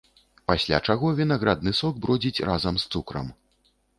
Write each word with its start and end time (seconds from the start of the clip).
Пасля 0.51 0.77
чаго 0.93 1.11
вінаградны 1.19 1.73
сок 1.81 2.01
бродзіць 2.05 2.43
разам 2.51 2.75
з 2.85 2.91
цукрам. 2.95 3.31